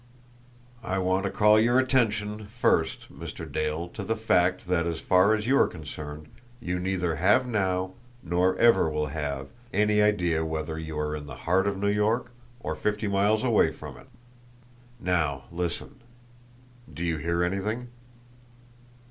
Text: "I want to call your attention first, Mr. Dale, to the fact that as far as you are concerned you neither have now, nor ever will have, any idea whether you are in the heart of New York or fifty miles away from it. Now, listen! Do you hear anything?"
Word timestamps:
"I 0.83 0.97
want 0.97 1.25
to 1.25 1.29
call 1.29 1.59
your 1.59 1.77
attention 1.77 2.47
first, 2.47 3.13
Mr. 3.13 3.45
Dale, 3.47 3.87
to 3.89 4.03
the 4.03 4.15
fact 4.15 4.65
that 4.67 4.87
as 4.87 4.99
far 4.99 5.35
as 5.35 5.45
you 5.45 5.55
are 5.59 5.67
concerned 5.67 6.27
you 6.59 6.79
neither 6.79 7.17
have 7.17 7.45
now, 7.45 7.93
nor 8.23 8.57
ever 8.57 8.89
will 8.89 9.05
have, 9.13 9.49
any 9.71 10.01
idea 10.01 10.43
whether 10.43 10.79
you 10.79 10.97
are 10.97 11.15
in 11.15 11.27
the 11.27 11.35
heart 11.45 11.67
of 11.67 11.77
New 11.77 11.87
York 11.87 12.31
or 12.61 12.73
fifty 12.73 13.07
miles 13.07 13.43
away 13.43 13.71
from 13.71 13.95
it. 13.95 14.07
Now, 14.99 15.43
listen! 15.51 16.01
Do 16.91 17.03
you 17.03 17.17
hear 17.17 17.43
anything?" 17.43 17.89